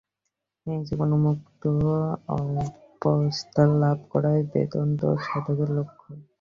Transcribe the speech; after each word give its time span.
এই 0.65 0.79
জীবন্মুক্ত 0.87 1.63
অবস্থা 3.05 3.63
লাভ 3.81 3.97
করাই 4.11 4.39
বেদান্ত-সাধকের 4.51 5.69
লক্ষ্য। 5.77 6.07